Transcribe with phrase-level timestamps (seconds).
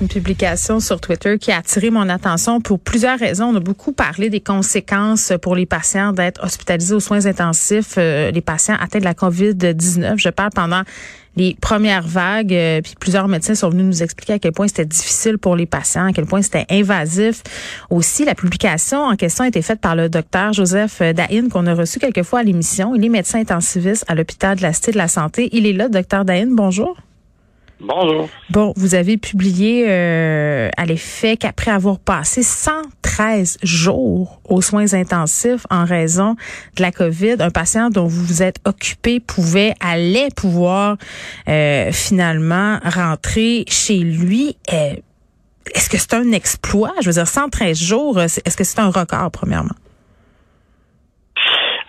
[0.00, 3.46] Une publication sur Twitter qui a attiré mon attention pour plusieurs raisons.
[3.46, 8.30] On a beaucoup parlé des conséquences pour les patients d'être hospitalisés aux soins intensifs, euh,
[8.30, 10.14] les patients atteints de la COVID-19.
[10.16, 10.82] Je parle pendant
[11.34, 14.84] les premières vagues, euh, puis plusieurs médecins sont venus nous expliquer à quel point c'était
[14.84, 17.42] difficile pour les patients, à quel point c'était invasif.
[17.90, 21.74] Aussi, la publication en question a été faite par le docteur Joseph Dahin, qu'on a
[21.74, 22.94] reçu quelques fois à l'émission.
[22.94, 25.48] Il est médecin intensiviste à l'hôpital de la Cité de la Santé.
[25.52, 26.50] Il est là, docteur Dahin.
[26.50, 26.96] Bonjour.
[27.80, 28.28] Bonjour.
[28.50, 35.64] Bon, vous avez publié euh, à l'effet qu'après avoir passé 113 jours aux soins intensifs
[35.70, 36.34] en raison
[36.76, 40.96] de la COVID, un patient dont vous vous êtes occupé pouvait, allait pouvoir
[41.48, 44.56] euh, finalement rentrer chez lui.
[44.72, 44.94] Euh,
[45.74, 46.94] est-ce que c'est un exploit?
[47.02, 49.74] Je veux dire, 113 jours, est-ce que c'est un record, premièrement?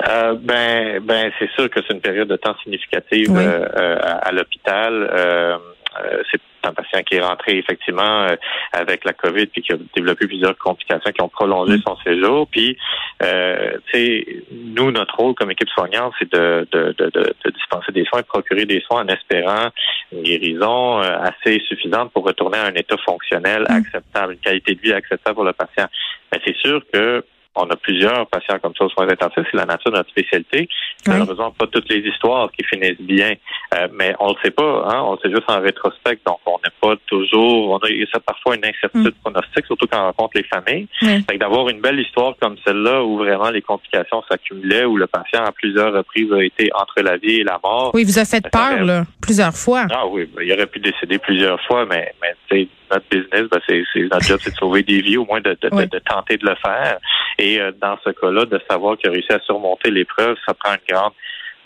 [0.08, 3.44] Euh, ben, ben, c'est sûr que c'est une période de temps significative Oui.
[3.44, 5.10] euh, euh, à, à l'hôpital.
[5.98, 8.36] Euh, c'est un patient qui est rentré effectivement euh,
[8.74, 11.82] avec la COVID puis qui a développé plusieurs complications qui ont prolongé Mm.
[11.88, 12.48] son séjour.
[12.48, 12.78] Puis,
[13.24, 13.78] euh,
[14.52, 18.22] nous, notre rôle comme équipe soignante, c'est de, de, de, de, de dispenser des soins,
[18.22, 19.70] de procurer des soins en espérant
[20.12, 23.74] une guérison euh, assez suffisante pour retourner à un état fonctionnel Mm.
[23.74, 25.88] acceptable, une qualité de vie acceptable pour le patient.
[26.32, 27.24] Mais c'est sûr que
[27.56, 30.60] on a plusieurs patients comme ça aux soins intensifs, c'est la nature de notre spécialité.
[30.62, 30.68] Oui.
[31.08, 33.34] Malheureusement, pas toutes les histoires qui finissent bien,
[33.76, 36.58] Euh, mais on le sait pas, hein, on le sait juste en rétrospect, donc on
[36.64, 40.06] n'est pas toujours, on a il y a parfois une incertitude pronostique, surtout quand on
[40.06, 40.88] rencontre les familles.
[41.00, 45.06] Fait que d'avoir une belle histoire comme celle-là où vraiment les complications s'accumulaient, où le
[45.06, 47.92] patient à plusieurs reprises a été entre la vie et la mort.
[47.94, 49.86] Oui, vous a fait peur, là, plusieurs fois.
[49.92, 53.48] Ah oui, ben, il aurait pu décéder plusieurs fois, mais, mais tu sais, notre business,
[53.52, 55.84] ben, c'est, c'est notre job, c'est de sauver des vies, au moins de, de, Oui.
[55.86, 56.98] de, de tenter de le faire.
[57.38, 60.74] Et euh, dans ce cas-là, de savoir qu'il a réussi à surmonter l'épreuve, ça prend
[60.74, 61.14] une grande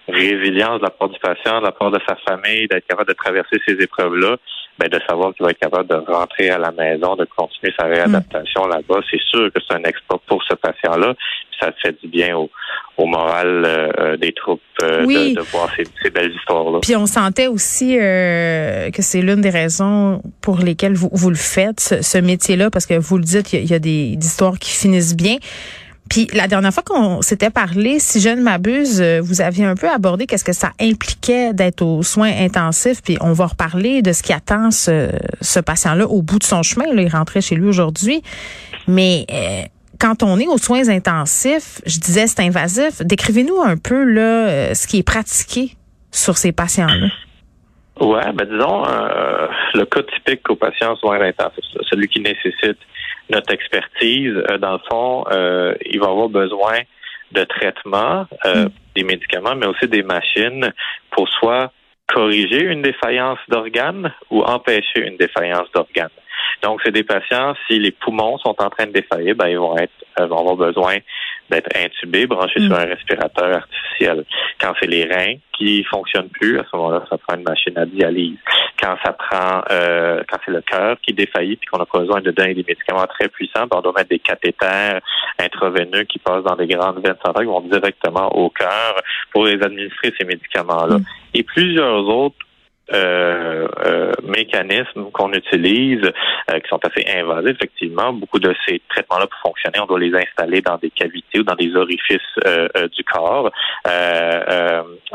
[0.07, 3.13] résilience de la part du patient, de la part de sa famille, d'être capable de
[3.13, 4.37] traverser ces épreuves-là,
[4.79, 7.85] ben, de savoir qu'il va être capable de rentrer à la maison, de continuer sa
[7.85, 9.01] réadaptation là-bas.
[9.09, 11.13] C'est sûr que c'est un exploit pour ce patient-là.
[11.59, 12.49] Ça fait du bien au,
[12.97, 15.33] au moral euh, des troupes euh, Oui.
[15.33, 16.79] de, de voir ces, ces belles histoires-là.
[16.81, 21.35] Puis on sentait aussi euh, que c'est l'une des raisons pour lesquelles vous, vous le
[21.35, 24.57] faites, ce, ce métier-là, parce que vous le dites, il y y a des histoires
[24.59, 25.37] qui finissent bien.
[26.09, 29.75] Puis la dernière fois qu'on s'était parlé, si je ne m'abuse, euh, vous aviez un
[29.75, 33.01] peu abordé qu'est-ce que ça impliquait d'être aux soins intensifs.
[33.01, 35.09] Puis on va reparler de ce qui attend ce,
[35.41, 36.85] ce patient-là au bout de son chemin.
[36.93, 38.21] Là, il rentrait chez lui aujourd'hui.
[38.87, 39.61] Mais euh,
[39.99, 43.01] quand on est aux soins intensifs, je disais c'est invasif.
[43.01, 45.71] Décrivez-nous un peu là euh, ce qui est pratiqué
[46.11, 47.07] sur ces patients-là.
[48.01, 48.83] Ouais, ben disons
[49.73, 52.77] le cas typique aux patients en soins intensifs, celui qui nécessite
[53.29, 56.79] notre expertise, euh, dans le fond, euh, il va avoir besoin
[57.31, 60.71] de traitements, euh, des médicaments, mais aussi des machines
[61.11, 61.71] pour soit
[62.07, 66.09] corriger une défaillance d'organes ou empêcher une défaillance d'organes.
[66.61, 69.77] Donc, c'est des patients, si les poumons sont en train de défaillir, ben, ils vont
[69.77, 70.97] être, vont avoir besoin
[71.49, 72.67] d'être intubés, branchés Mm.
[72.67, 74.25] sur un respirateur artificiel.
[74.59, 77.85] Quand c'est les reins qui fonctionnent plus, à ce moment-là, ça prend une machine à
[77.85, 78.37] dialyse.
[78.81, 82.31] Quand ça prend, euh, quand c'est le cœur qui défaillit puis qu'on a besoin de
[82.31, 84.99] donner des médicaments très puissants, ben, on doit mettre des cathéters
[85.39, 88.95] intraveineux qui passent dans des grandes veines centrales qui vont directement au cœur
[89.31, 90.97] pour les administrer ces médicaments-là.
[90.97, 91.05] Mm.
[91.35, 92.37] Et plusieurs autres
[92.93, 96.05] euh, euh, mécanismes qu'on utilise
[96.51, 98.13] euh, qui sont assez invasifs, effectivement.
[98.13, 101.55] Beaucoup de ces traitements-là, pour fonctionner, on doit les installer dans des cavités ou dans
[101.55, 103.51] des orifices euh, euh, du corps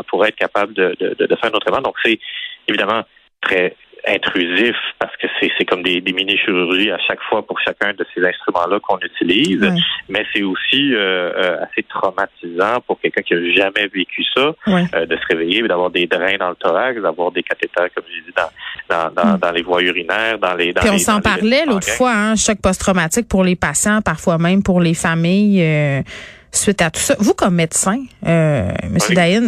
[0.08, 1.82] pour être capable de, de, de faire notre traitement.
[1.82, 2.18] Donc, c'est
[2.66, 3.02] évidemment
[3.40, 3.74] très
[4.06, 8.24] intrusif parce que c'est comme des, des mini-chirurgies à chaque fois pour chacun de ces
[8.24, 9.66] instruments-là qu'on utilise,
[10.08, 15.06] mais c'est aussi euh, euh, assez traumatisant pour quelqu'un qui a jamais vécu ça, euh,
[15.06, 18.34] de se réveiller, d'avoir des drains dans le thorax, d'avoir des cathéters, comme j'ai dit,
[18.36, 18.50] dans,
[18.88, 19.38] dans, dans, Mm.
[19.38, 20.72] dans les voies urinaires, dans les...
[20.72, 24.62] Dans Puis on s'en parlait l'autre fois, hein, choc post-traumatique pour les patients, parfois même
[24.62, 26.02] pour les familles, euh,
[26.52, 27.14] suite à tout ça.
[27.18, 29.16] Vous, comme médecin, euh, Monsieur Oui.
[29.16, 29.42] Dayan,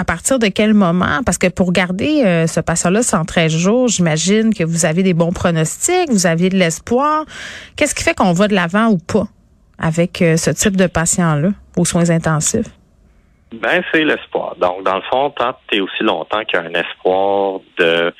[0.00, 1.20] à partir de quel moment?
[1.26, 5.30] Parce que pour garder euh, ce patient-là 113 jours, j'imagine que vous avez des bons
[5.30, 7.26] pronostics, vous aviez de l'espoir.
[7.76, 9.24] Qu'est-ce qui fait qu'on va de l'avant ou pas
[9.78, 12.68] avec euh, ce type de patient-là aux soins intensifs?
[13.52, 14.56] Ben, c'est l'espoir.
[14.58, 18.14] Donc, dans le fond, tant que tu aussi longtemps qu'il y a un espoir de,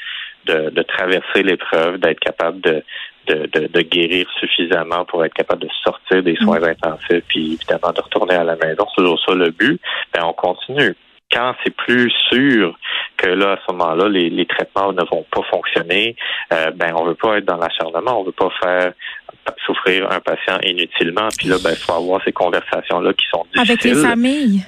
[0.45, 2.85] de, de traverser l'épreuve, d'être capable de,
[3.27, 7.95] de, de, de guérir suffisamment pour être capable de sortir des soins intensifs, puis évidemment
[7.95, 9.81] de retourner à la maison, c'est toujours ça le but,
[10.13, 10.95] ben, on continue.
[11.33, 12.77] Quand c'est plus sûr
[13.17, 16.17] que là, à ce moment-là, les, les traitements ne vont pas fonctionner,
[16.53, 18.93] euh, ben on veut pas être dans l'acharnement, on veut pas faire
[19.65, 21.29] souffrir un patient inutilement.
[21.39, 23.71] Puis là, ben, il faut avoir ces conversations-là qui sont difficiles.
[23.71, 24.65] Avec les familles?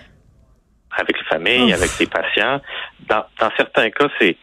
[0.97, 2.61] Avec les familles, avec les patients.
[3.09, 4.37] Dans, dans certains cas, c'est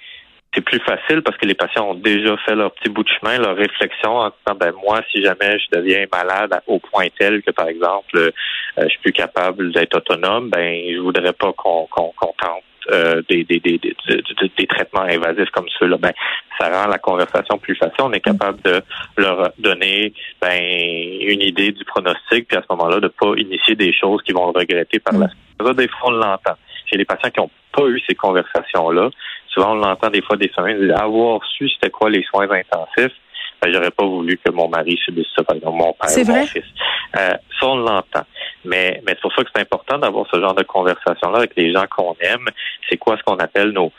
[0.54, 3.38] c'est plus facile parce que les patients ont déjà fait leur petit bout de chemin,
[3.38, 7.52] leur réflexion en disant ben moi si jamais je deviens malade au point tel que
[7.52, 8.32] par exemple euh,
[8.78, 13.60] je suis plus capable d'être autonome, ben je voudrais pas qu'on tente euh, des, des,
[13.60, 16.12] des, des, traitements invasifs comme ceux-là, ben,
[16.60, 18.00] ça rend la conversation plus facile.
[18.00, 18.82] On est capable de
[19.18, 23.94] leur donner ben, une idée du pronostic, puis à ce moment-là, de pas initier des
[23.94, 25.78] choses qui vont regretter par la suite.
[25.78, 26.56] Des fois, on l'entend.
[26.90, 29.10] Chez les patients qui n'ont pas eu ces conversations-là,
[29.48, 33.16] souvent on l'entend des fois des familles dire avoir su c'était quoi les soins intensifs,
[33.62, 36.46] ben, j'aurais pas voulu que mon mari subisse ça, par exemple, mon père ou mon
[36.46, 36.64] fils.
[37.18, 38.24] Euh, ça, on l'entend.
[38.64, 41.74] Mais, mais c'est pour ça que c'est important d'avoir ce genre de conversation-là avec les
[41.74, 42.48] gens qu'on aime.
[42.90, 43.92] C'est quoi ce qu'on appelle nos,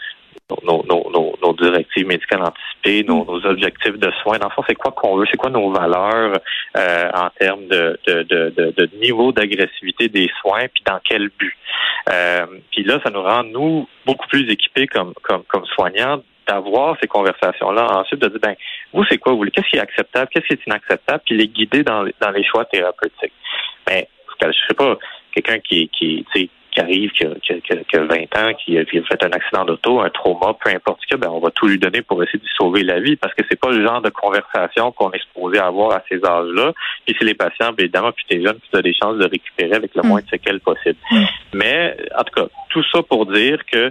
[0.62, 4.38] nos, nos, nos, directives médicales anticipées, nos, nos objectifs de soins.
[4.38, 6.38] Dans le fond, c'est quoi qu'on veut, c'est quoi nos valeurs
[6.76, 11.56] euh, en termes de, de, de, de, niveau d'agressivité des soins, puis dans quel but?
[12.11, 16.97] Euh, puis là, ça nous rend, nous, beaucoup plus équipés comme, comme, comme soignants d'avoir
[17.00, 17.87] ces conversations-là.
[17.93, 18.55] Ensuite, de dire, ben,
[18.93, 19.50] vous, c'est quoi vous voulez?
[19.50, 20.29] Qu'est-ce qui est acceptable?
[20.32, 21.23] Qu'est-ce qui est inacceptable?
[21.25, 23.32] Puis les guider dans, dans les choix thérapeutiques.
[23.87, 24.05] Ben,
[24.43, 24.97] je sais pas,
[25.35, 26.25] quelqu'un qui, qui,
[26.71, 30.55] qui arrive, qui a, qui, 20 ans, qui a, fait un accident d'auto, un trauma,
[30.63, 33.01] peu importe ce que, ben, on va tout lui donner pour essayer de sauver la
[33.01, 36.25] vie parce que c'est pas le genre de conversation qu'on est supposé avoir à ces
[36.25, 36.73] âges-là.
[37.07, 39.25] Puis si les patients, bien évidemment, plus t'es jeune, plus tu as des chances de
[39.25, 40.07] récupérer avec le mm.
[40.07, 40.99] moins de séquelles possible.
[41.11, 41.25] Mm.
[41.55, 43.91] Mais, en tout cas, tout ça pour dire que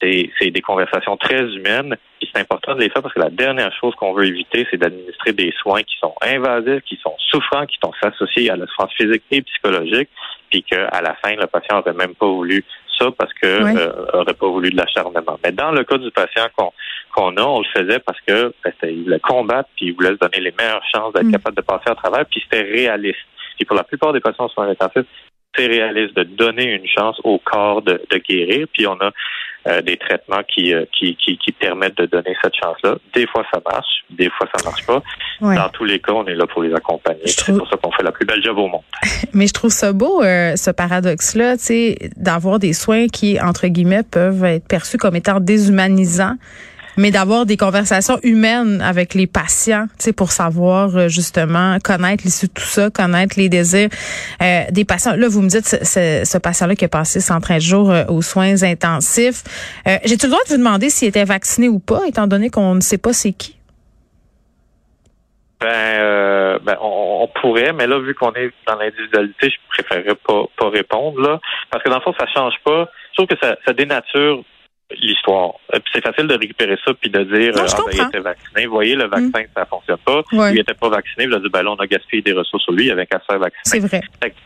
[0.00, 3.72] c'est des conversations très humaines et c'est important de les faire parce que la dernière
[3.80, 7.78] chose qu'on veut éviter, c'est d'administrer des soins qui sont invasifs, qui sont souffrants, qui
[7.82, 10.08] sont associés à la souffrance physique et psychologique,
[10.50, 12.64] puis qu'à la fin, le patient n'aurait même pas voulu
[12.98, 15.38] ça parce que euh, aurait pas voulu de l'acharnement.
[15.44, 16.72] Mais dans le cas du patient qu'on
[17.14, 20.18] qu'on a, on le faisait parce que ben, il voulait combattre, puis il voulait se
[20.18, 21.32] donner les meilleures chances d'être mm.
[21.32, 23.18] capable de passer à travers, puis c'était réaliste.
[23.60, 25.06] Et pour la plupart des patients soins intensifs,
[25.58, 28.66] c'est réaliste de donner une chance au corps de, de guérir.
[28.72, 29.10] Puis on a
[29.66, 32.96] euh, des traitements qui, euh, qui, qui, qui, permettent de donner cette chance-là.
[33.12, 35.02] Des fois, ça marche, des fois, ça marche pas.
[35.40, 37.26] Dans tous les cas, on est là pour les accompagner.
[37.26, 38.82] C'est pour ça qu'on fait la plus belle job au monde.
[39.34, 41.56] Mais je trouve ça beau, euh, ce paradoxe-là,
[42.16, 46.36] d'avoir des soins qui, entre guillemets, peuvent être perçus comme étant déshumanisants
[46.98, 52.24] mais d'avoir des conversations humaines avec les patients, tu sais, pour savoir euh, justement connaître
[52.24, 53.88] l'issue de tout ça, connaître les désirs
[54.42, 55.14] euh, des patients.
[55.14, 58.64] Là, vous me dites ce, ce patient-là qui a passé 113 jours euh, aux soins
[58.64, 59.44] intensifs.
[60.04, 62.80] J'ai-tu le droit de vous demander s'il était vacciné ou pas, étant donné qu'on ne
[62.80, 63.56] sait pas c'est qui?
[65.60, 70.68] Ben, ben on, pourrait, mais là, vu qu'on est dans l'individualité, je préférerais pas, pas
[70.68, 71.40] répondre là,
[71.70, 72.88] parce que dans le fond, ça change pas.
[73.12, 74.42] Je trouve que ça, ça dénature
[74.96, 75.52] l'histoire.
[75.74, 78.66] Euh, c'est facile de récupérer ça puis de dire ah, ben, il était vacciné.
[78.66, 79.10] Vous voyez, le mm.
[79.10, 80.22] vaccin, ça fonctionne pas.
[80.32, 81.26] Il n'était pas vacciné.
[81.26, 83.18] Vous avez dit ben là, on a gaspillé des ressources sur lui, il avait qu'à
[83.20, 83.62] se faire vacciner.
[83.64, 84.00] C'est vrai.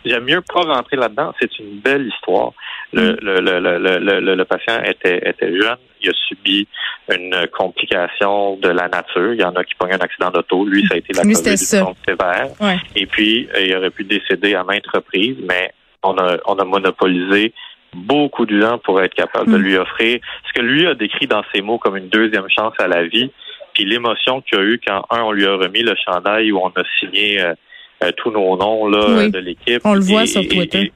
[0.04, 1.32] J'aime mieux pas rentrer là-dedans.
[1.40, 2.52] C'est une belle histoire.
[2.92, 3.16] Le, mm.
[3.22, 3.78] le, le,
[4.20, 5.78] le, le, patient était, était jeune.
[6.00, 6.66] Il a subi
[7.14, 9.34] une complication de la nature.
[9.34, 10.64] Il y en a qui pognent un accident d'auto.
[10.64, 12.48] Lui, ça a été la COVID sévère.
[12.96, 15.72] Et puis, il aurait pu décéder à maintes reprises, mais
[16.02, 17.54] on a, on a monopolisé
[17.94, 21.42] beaucoup de gens pour être capable de lui offrir ce que lui a décrit dans
[21.54, 23.30] ses mots comme une deuxième chance à la vie,
[23.74, 26.68] puis l'émotion qu'il a eu quand, un, on lui a remis le chandail où on
[26.68, 27.54] a signé euh,
[28.02, 29.82] euh, tous nos noms là, de l'équipe.
[29.84, 30.92] On le voit sur Twitter.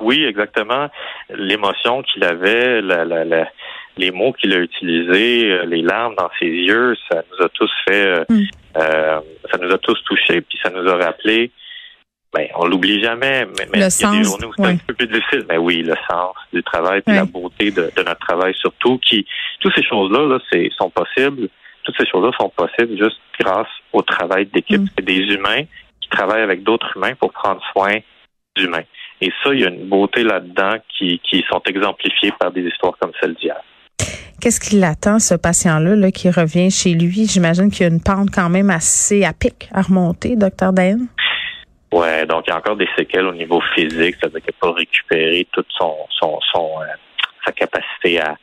[0.00, 0.88] oui, exactement.
[1.30, 3.48] L'émotion qu'il avait, la, la,
[3.96, 7.70] les mots qu'il a utilisés, euh, les larmes dans ses yeux, ça nous a tous
[7.88, 8.44] fait, mm.
[8.74, 11.50] ça nous a tous touchés, puis ça nous a rappelé
[12.34, 15.06] ben, on l'oublie jamais, mais, il y a des journées où c'est un peu plus
[15.06, 15.46] difficile.
[15.48, 19.26] Mais oui, le sens du travail, puis la beauté de, notre travail surtout, qui,
[19.60, 21.48] toutes ces choses-là, là, c'est, sont possibles.
[21.84, 24.82] Toutes ces choses-là sont possibles juste grâce au travail d'équipe.
[24.82, 24.88] Mm.
[24.98, 25.62] C'est des humains
[26.00, 27.98] qui travaillent avec d'autres humains pour prendre soin
[28.56, 28.84] d'humains.
[29.20, 32.94] Et ça, il y a une beauté là-dedans qui, qui sont exemplifiées par des histoires
[33.00, 33.60] comme celle d'hier.
[34.40, 37.26] Qu'est-ce qui l'attend, ce patient-là, là, qui revient chez lui?
[37.26, 41.06] J'imagine qu'il y a une pente quand même assez à pic à remonter, docteur Dayan.
[41.92, 44.72] Ouais, donc il y a encore des séquelles au niveau physique, c'est-à-dire qu'il n'a pas
[44.72, 46.86] récupéré toute son, son, son euh,
[47.44, 48.36] sa capacité à,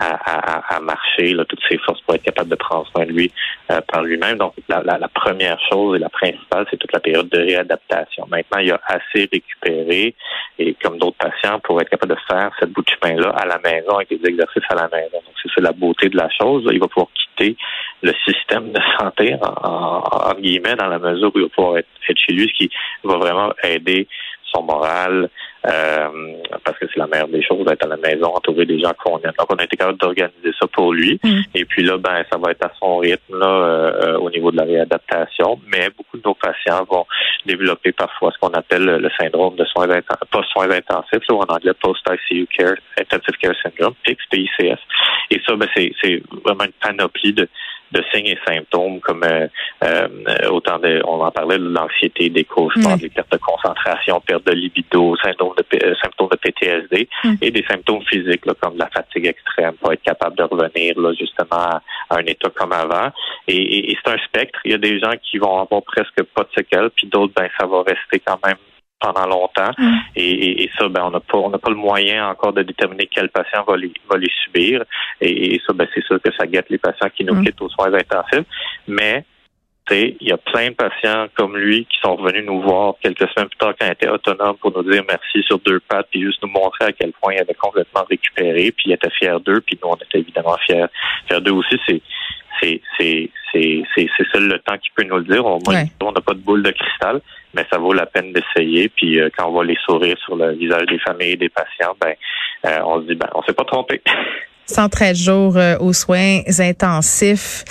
[0.00, 3.30] à, à, marcher, là, toutes ses forces pour être capable de prendre soin de lui
[3.70, 4.38] euh, par lui-même.
[4.38, 8.26] Donc, la, la, première chose et la principale, c'est toute la période de réadaptation.
[8.30, 10.14] Maintenant, il a assez récupéré,
[10.58, 13.58] et comme d'autres patients, pour être capable de faire cette bout de chemin-là à la
[13.58, 15.18] maison, avec des exercices à la maison.
[15.24, 16.66] Donc, c'est la beauté de la chose.
[16.72, 17.56] Il va pouvoir quitter
[18.02, 21.88] le système de santé, en, en, guillemets, dans la mesure où il va pouvoir être
[22.02, 22.70] chez lui, ce qui
[23.04, 24.08] va vraiment aider
[24.52, 25.28] son moral,
[25.66, 26.08] euh,
[26.64, 29.18] parce que c'est la meilleure des choses d'être à la maison, entouré des gens qu'on
[29.18, 29.32] aime.
[29.38, 31.20] Donc, on a été capable d'organiser ça pour lui.
[31.22, 31.40] Mm.
[31.54, 34.56] Et puis là, ben, ça va être à son rythme là, euh, au niveau de
[34.56, 35.60] la réadaptation.
[35.66, 37.06] Mais beaucoup de nos patients vont
[37.44, 39.88] développer parfois ce qu'on appelle le syndrome de soins
[40.30, 44.80] post-soins intensifs, ou en anglais post-ICU care, intensive care syndrome, PICS, PICS.
[45.30, 47.48] Et ça, ben, c'est vraiment une panoplie de
[47.92, 49.48] de signes et symptômes comme euh,
[49.82, 54.46] euh, autant de, on en parlait de l'anxiété, des cauchemars, des pertes de concentration, perte
[54.46, 57.34] de libido, symptômes de, euh, symptômes de PTSD mm.
[57.42, 61.12] et des symptômes physiques là, comme la fatigue extrême pour être capable de revenir là,
[61.18, 63.10] justement à, un état comme avant.
[63.48, 64.58] Et, et c'est un spectre.
[64.64, 67.48] Il y a des gens qui vont avoir presque pas de séquelles, puis d'autres, ben
[67.58, 68.56] ça va rester quand même
[69.00, 69.72] pendant longtemps.
[69.78, 69.96] Mm.
[70.16, 73.08] Et, et, ça, ben, on n'a pas, on n'a pas le moyen encore de déterminer
[73.12, 74.84] quel patient va les, va les subir.
[75.20, 77.44] Et, ça, ben, c'est sûr que ça guette les patients qui nous mm.
[77.44, 78.46] quittent aux soins intensifs.
[78.86, 79.24] Mais
[79.92, 83.48] il y a plein de patients comme lui qui sont venus nous voir quelques semaines
[83.48, 86.42] plus tard quand il était autonome pour nous dire merci sur deux pattes, puis juste
[86.42, 89.78] nous montrer à quel point il avait complètement récupéré, puis il était fier d'eux, puis
[89.82, 90.86] nous on était évidemment fiers,
[91.28, 91.78] fiers d'eux aussi.
[91.86, 92.02] C'est
[92.60, 92.80] c'est
[93.50, 95.44] c'est c'est c'est seul le temps qui peut nous le dire.
[95.44, 95.58] On
[96.12, 97.20] n'a pas de boule de cristal,
[97.54, 98.88] mais ça vaut la peine d'essayer.
[98.88, 101.96] Puis euh, quand on voit les sourires sur le visage des familles et des patients,
[102.00, 102.14] ben
[102.66, 104.02] euh, on se dit ben on s'est pas trompé.
[104.70, 107.64] 113 jours euh, aux soins intensifs.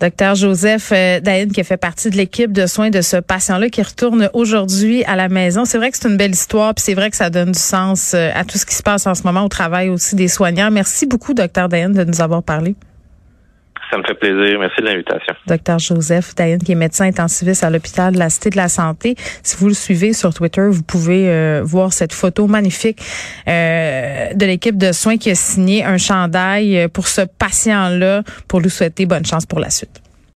[0.00, 4.30] Docteur Joseph Daïn, qui fait partie de l'équipe de soins de ce patient-là qui retourne
[4.32, 5.64] aujourd'hui à la maison.
[5.64, 8.14] C'est vrai que c'est une belle histoire, puis c'est vrai que ça donne du sens
[8.14, 10.70] à tout ce qui se passe en ce moment au travail aussi des soignants.
[10.70, 12.74] Merci beaucoup, docteur Daïn, de nous avoir parlé.
[13.92, 14.58] Ça me fait plaisir.
[14.58, 15.34] Merci de l'invitation.
[15.46, 19.16] Docteur Joseph Dayan, qui est médecin intensiviste à l'hôpital de la Cité de la Santé.
[19.42, 23.02] Si vous le suivez sur Twitter, vous pouvez euh, voir cette photo magnifique
[23.48, 28.70] euh, de l'équipe de soins qui a signé un chandail pour ce patient-là pour lui
[28.70, 30.00] souhaiter bonne chance pour la suite.